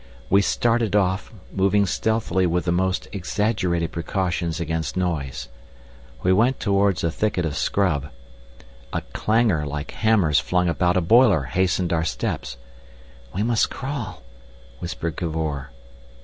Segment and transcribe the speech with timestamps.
[0.31, 5.47] We started off, moving stealthily with the most exaggerated precautions against noise.
[6.23, 8.09] We went towards a thicket of scrub.
[8.93, 12.57] A clangour like hammers flung about a boiler hastened our steps.
[13.35, 14.23] "We must crawl,"
[14.79, 15.67] whispered Cavor.